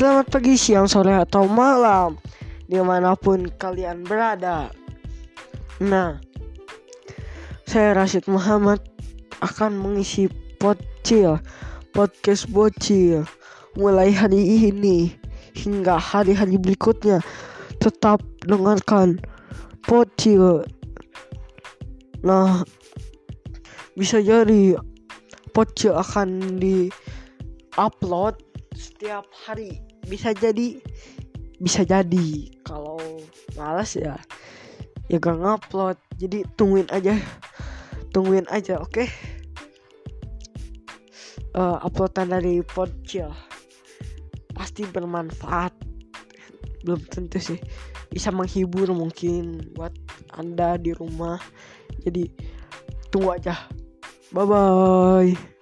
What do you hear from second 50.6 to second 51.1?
di